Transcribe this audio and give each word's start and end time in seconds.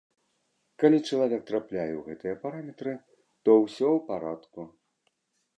Калі 0.83 0.97
чалавек 1.09 1.43
трапляе 1.49 1.93
ў 1.97 2.01
гэтыя 2.07 2.35
параметры, 2.45 2.91
то 3.45 3.49
ўсё 3.63 3.87
ў 3.97 4.05
парадку. 4.09 4.61